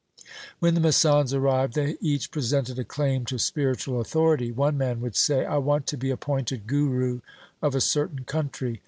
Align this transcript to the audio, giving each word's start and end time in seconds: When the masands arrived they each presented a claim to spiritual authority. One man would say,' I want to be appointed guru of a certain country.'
When 0.57 0.73
the 0.73 0.81
masands 0.81 1.31
arrived 1.31 1.75
they 1.75 1.95
each 2.01 2.31
presented 2.31 2.79
a 2.79 2.83
claim 2.83 3.23
to 3.25 3.37
spiritual 3.37 4.01
authority. 4.01 4.51
One 4.51 4.75
man 4.75 4.99
would 5.01 5.15
say,' 5.15 5.45
I 5.45 5.57
want 5.57 5.85
to 5.85 5.95
be 5.97 6.09
appointed 6.09 6.65
guru 6.65 7.21
of 7.61 7.75
a 7.75 7.81
certain 7.81 8.23
country.' 8.25 8.79